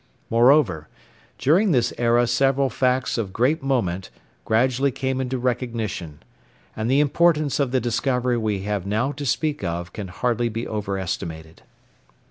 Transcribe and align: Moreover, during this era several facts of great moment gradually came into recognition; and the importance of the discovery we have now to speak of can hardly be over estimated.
Moreover, 0.31 0.87
during 1.37 1.69
this 1.73 1.93
era 1.95 2.25
several 2.25 2.71
facts 2.71 3.19
of 3.19 3.31
great 3.31 3.61
moment 3.61 4.09
gradually 4.45 4.89
came 4.89 5.21
into 5.21 5.37
recognition; 5.37 6.23
and 6.75 6.89
the 6.89 6.99
importance 6.99 7.59
of 7.59 7.69
the 7.69 7.79
discovery 7.79 8.39
we 8.39 8.63
have 8.63 8.87
now 8.87 9.11
to 9.11 9.27
speak 9.27 9.63
of 9.63 9.93
can 9.93 10.07
hardly 10.07 10.49
be 10.49 10.65
over 10.67 10.97
estimated. 10.97 11.61